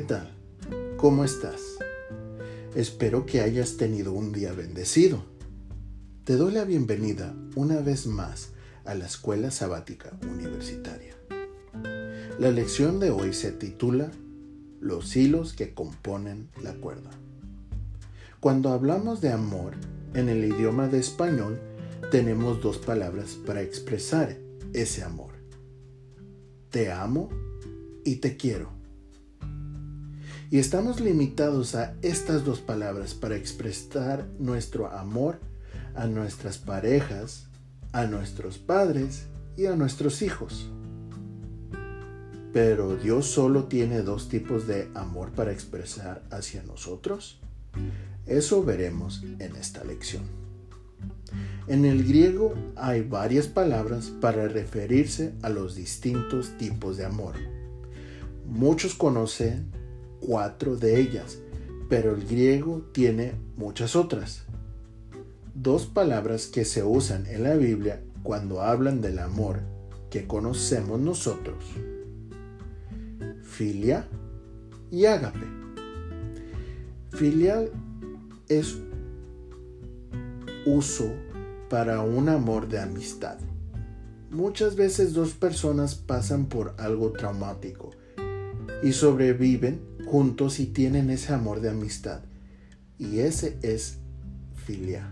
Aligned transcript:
tal? 0.00 0.30
¿Cómo 0.96 1.24
estás? 1.24 1.60
Espero 2.74 3.26
que 3.26 3.40
hayas 3.40 3.76
tenido 3.76 4.12
un 4.12 4.32
día 4.32 4.52
bendecido. 4.52 5.22
Te 6.24 6.36
doy 6.36 6.52
la 6.54 6.64
bienvenida 6.64 7.34
una 7.56 7.80
vez 7.80 8.06
más 8.06 8.52
a 8.84 8.94
la 8.94 9.04
Escuela 9.04 9.50
Sabática 9.50 10.16
Universitaria. 10.22 11.14
La 12.38 12.50
lección 12.50 13.00
de 13.00 13.10
hoy 13.10 13.34
se 13.34 13.52
titula 13.52 14.10
Los 14.80 15.14
hilos 15.14 15.52
que 15.52 15.74
componen 15.74 16.48
la 16.62 16.72
cuerda. 16.74 17.10
Cuando 18.40 18.70
hablamos 18.70 19.20
de 19.20 19.30
amor, 19.30 19.74
en 20.14 20.28
el 20.28 20.44
idioma 20.44 20.88
de 20.88 21.00
español 21.00 21.60
tenemos 22.10 22.62
dos 22.62 22.78
palabras 22.78 23.38
para 23.46 23.62
expresar 23.62 24.38
ese 24.72 25.02
amor. 25.02 25.32
Te 26.70 26.90
amo 26.90 27.28
y 28.04 28.16
te 28.16 28.36
quiero. 28.38 28.81
Y 30.52 30.58
estamos 30.58 31.00
limitados 31.00 31.74
a 31.74 31.94
estas 32.02 32.44
dos 32.44 32.60
palabras 32.60 33.14
para 33.14 33.36
expresar 33.36 34.28
nuestro 34.38 34.92
amor 34.92 35.40
a 35.94 36.06
nuestras 36.06 36.58
parejas, 36.58 37.46
a 37.92 38.04
nuestros 38.04 38.58
padres 38.58 39.28
y 39.56 39.64
a 39.64 39.76
nuestros 39.76 40.20
hijos. 40.20 40.68
Pero 42.52 42.96
Dios 42.96 43.28
solo 43.28 43.64
tiene 43.64 44.02
dos 44.02 44.28
tipos 44.28 44.66
de 44.66 44.90
amor 44.92 45.30
para 45.30 45.52
expresar 45.52 46.22
hacia 46.30 46.62
nosotros. 46.64 47.40
Eso 48.26 48.62
veremos 48.62 49.22
en 49.38 49.56
esta 49.56 49.82
lección. 49.84 50.24
En 51.66 51.86
el 51.86 52.06
griego 52.06 52.52
hay 52.76 53.00
varias 53.00 53.46
palabras 53.46 54.12
para 54.20 54.48
referirse 54.48 55.32
a 55.40 55.48
los 55.48 55.76
distintos 55.76 56.58
tipos 56.58 56.98
de 56.98 57.06
amor. 57.06 57.36
Muchos 58.46 58.94
conocen 58.94 59.80
cuatro 60.26 60.76
de 60.76 61.00
ellas, 61.00 61.38
pero 61.88 62.14
el 62.14 62.26
griego 62.26 62.82
tiene 62.92 63.34
muchas 63.56 63.96
otras. 63.96 64.44
Dos 65.54 65.86
palabras 65.86 66.46
que 66.46 66.64
se 66.64 66.82
usan 66.82 67.26
en 67.26 67.42
la 67.42 67.54
Biblia 67.54 68.02
cuando 68.22 68.62
hablan 68.62 69.00
del 69.00 69.18
amor 69.18 69.60
que 70.10 70.26
conocemos 70.26 71.00
nosotros. 71.00 71.64
Filia 73.42 74.08
y 74.90 75.06
ágape. 75.06 75.46
Filial 77.10 77.70
es 78.48 78.78
uso 80.64 81.12
para 81.68 82.00
un 82.00 82.28
amor 82.28 82.68
de 82.68 82.80
amistad. 82.80 83.38
Muchas 84.30 84.76
veces 84.76 85.12
dos 85.12 85.32
personas 85.32 85.94
pasan 85.94 86.46
por 86.46 86.74
algo 86.78 87.12
traumático 87.12 87.90
y 88.82 88.92
sobreviven 88.92 89.80
juntos 90.12 90.60
y 90.60 90.66
tienen 90.66 91.08
ese 91.08 91.32
amor 91.32 91.62
de 91.62 91.70
amistad. 91.70 92.20
Y 92.98 93.20
ese 93.20 93.56
es 93.62 93.96
filia. 94.66 95.10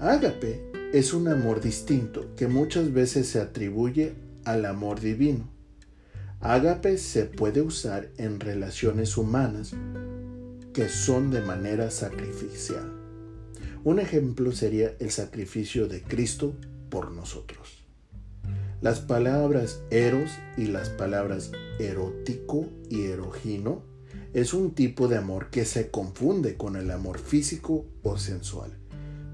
Ágape 0.00 0.72
es 0.92 1.14
un 1.14 1.28
amor 1.28 1.60
distinto 1.60 2.34
que 2.34 2.48
muchas 2.48 2.92
veces 2.92 3.28
se 3.28 3.38
atribuye 3.40 4.14
al 4.44 4.64
amor 4.64 4.98
divino. 4.98 5.48
Ágape 6.40 6.98
se 6.98 7.24
puede 7.24 7.62
usar 7.62 8.10
en 8.16 8.40
relaciones 8.40 9.16
humanas 9.16 9.74
que 10.74 10.88
son 10.88 11.30
de 11.30 11.42
manera 11.42 11.92
sacrificial. 11.92 12.92
Un 13.84 14.00
ejemplo 14.00 14.50
sería 14.50 14.96
el 14.98 15.12
sacrificio 15.12 15.86
de 15.86 16.02
Cristo 16.02 16.56
por 16.90 17.12
nosotros. 17.12 17.81
Las 18.82 18.98
palabras 18.98 19.80
eros 19.90 20.32
y 20.56 20.66
las 20.66 20.88
palabras 20.88 21.52
erótico 21.78 22.66
y 22.90 23.02
erogino 23.02 23.84
es 24.32 24.54
un 24.54 24.74
tipo 24.74 25.06
de 25.06 25.18
amor 25.18 25.50
que 25.50 25.64
se 25.64 25.92
confunde 25.92 26.56
con 26.56 26.74
el 26.74 26.90
amor 26.90 27.20
físico 27.20 27.86
o 28.02 28.18
sensual, 28.18 28.76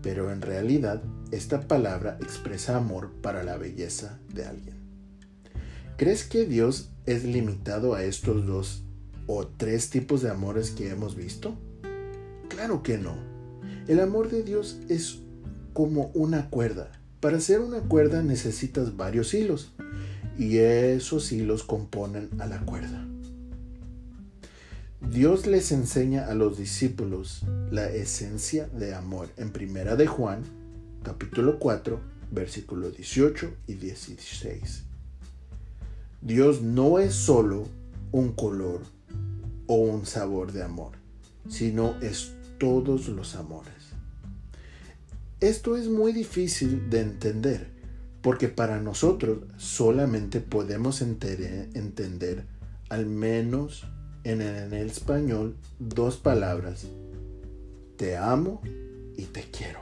pero 0.00 0.30
en 0.30 0.42
realidad 0.42 1.02
esta 1.32 1.66
palabra 1.66 2.18
expresa 2.20 2.76
amor 2.76 3.10
para 3.20 3.42
la 3.42 3.56
belleza 3.56 4.20
de 4.32 4.44
alguien. 4.44 4.76
¿Crees 5.96 6.22
que 6.22 6.46
Dios 6.46 6.92
es 7.04 7.24
limitado 7.24 7.94
a 7.96 8.04
estos 8.04 8.46
dos 8.46 8.84
o 9.26 9.48
tres 9.48 9.90
tipos 9.90 10.22
de 10.22 10.30
amores 10.30 10.70
que 10.70 10.88
hemos 10.88 11.16
visto? 11.16 11.58
Claro 12.48 12.84
que 12.84 12.96
no. 12.96 13.16
El 13.88 13.98
amor 13.98 14.30
de 14.30 14.44
Dios 14.44 14.78
es 14.88 15.18
como 15.72 16.12
una 16.14 16.48
cuerda 16.48 17.01
para 17.22 17.36
hacer 17.36 17.60
una 17.60 17.78
cuerda 17.78 18.20
necesitas 18.20 18.96
varios 18.96 19.32
hilos 19.32 19.70
y 20.36 20.58
esos 20.58 21.30
hilos 21.30 21.62
componen 21.62 22.28
a 22.40 22.46
la 22.46 22.58
cuerda. 22.62 23.06
Dios 25.00 25.46
les 25.46 25.70
enseña 25.70 26.26
a 26.26 26.34
los 26.34 26.58
discípulos 26.58 27.42
la 27.70 27.88
esencia 27.88 28.66
de 28.66 28.96
amor 28.96 29.28
en 29.36 29.52
Primera 29.52 29.94
de 29.94 30.08
Juan, 30.08 30.42
capítulo 31.04 31.60
4, 31.60 32.00
versículo 32.32 32.90
18 32.90 33.54
y 33.68 33.74
16. 33.74 34.82
Dios 36.22 36.60
no 36.60 36.98
es 36.98 37.14
solo 37.14 37.68
un 38.10 38.32
color 38.32 38.80
o 39.68 39.76
un 39.76 40.06
sabor 40.06 40.50
de 40.50 40.64
amor, 40.64 40.94
sino 41.48 41.94
es 42.00 42.32
todos 42.58 43.06
los 43.06 43.36
amores. 43.36 43.91
Esto 45.42 45.76
es 45.76 45.88
muy 45.88 46.12
difícil 46.12 46.88
de 46.88 47.00
entender 47.00 47.66
porque 48.22 48.46
para 48.46 48.80
nosotros 48.80 49.38
solamente 49.56 50.38
podemos 50.38 51.02
entender 51.02 52.46
al 52.88 53.06
menos 53.06 53.84
en 54.22 54.40
el 54.40 54.72
español 54.72 55.56
dos 55.80 56.16
palabras. 56.16 56.86
Te 57.96 58.16
amo 58.16 58.62
y 59.16 59.24
te 59.24 59.42
quiero. 59.50 59.80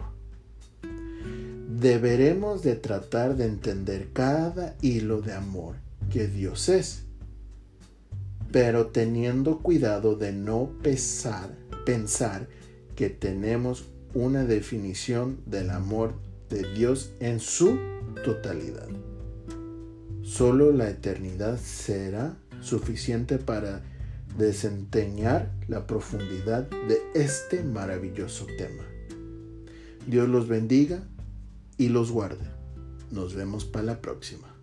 Deberemos 1.79 2.63
de 2.63 2.77
tratar 2.77 3.37
de 3.37 3.45
entender 3.45 4.15
cada 4.15 4.79
hilo 4.81 5.21
de 5.21 5.35
amor 5.35 5.77
que 6.11 6.27
Dios 6.27 6.71
es, 6.71 7.03
pero 8.51 8.87
teniendo 8.87 9.59
cuidado 9.59 10.17
de 10.17 10.33
no 10.33 10.71
pesar, 10.83 11.55
pensar 11.85 12.49
que 12.97 13.11
tenemos 13.11 13.85
una 14.15 14.45
definición 14.45 15.39
del 15.47 15.71
amor 15.71 16.15
de 16.49 16.73
Dios 16.75 17.13
en 17.21 17.41
su 17.41 17.79
totalidad. 18.25 18.89
Solo 20.23 20.73
la 20.73 20.91
eternidad 20.91 21.59
será 21.59 22.37
suficiente 22.61 23.39
para 23.39 23.83
desempeñar 24.37 25.53
la 25.69 25.87
profundidad 25.87 26.69
de 26.69 26.99
este 27.15 27.63
maravilloso 27.63 28.47
tema. 28.59 28.85
Dios 30.07 30.29
los 30.29 30.49
bendiga 30.49 31.03
y 31.77 31.89
los 31.89 32.11
guarde. 32.11 32.47
Nos 33.11 33.35
vemos 33.35 33.65
para 33.65 33.85
la 33.85 34.01
próxima. 34.01 34.60